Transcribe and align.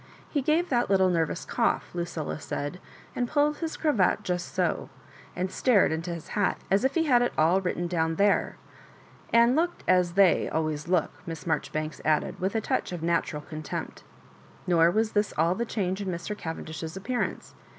"He 0.33 0.41
gave 0.41 0.69
that 0.69 0.89
little 0.89 1.11
nervous 1.11 1.45
cough," 1.45 1.91
Lucilla 1.93 2.39
said," 2.39 2.79
and 3.15 3.27
pulled 3.27 3.57
his 3.57 3.77
cravat 3.77 4.25
fust 4.25 4.51
so^ 4.57 4.89
and 5.35 5.51
stared 5.51 5.91
into 5.91 6.11
his 6.11 6.29
hat 6.29 6.57
as 6.71 6.83
if 6.83 6.95
he 6.95 7.03
had 7.03 7.21
it 7.21 7.31
all 7.37 7.61
written 7.61 7.85
down 7.85 8.15
there; 8.15 8.57
and 9.31 9.55
looked 9.55 9.83
as 9.87 10.13
They 10.13 10.49
always 10.49 10.87
look," 10.87 11.11
Miss 11.27 11.43
Marjori 11.43 11.71
banks 11.71 12.01
added, 12.03 12.39
with 12.39 12.55
a 12.55 12.61
touch 12.61 12.91
of 12.91 13.03
natural 13.03 13.43
contempt 13.43 14.03
Nor 14.65 14.89
was 14.89 15.11
this 15.11 15.33
all 15.37 15.53
the 15.53 15.65
change 15.67 16.01
in 16.01 16.07
Mr. 16.07 16.35
Cavendish's 16.35 16.97
appearance. 16.97 17.53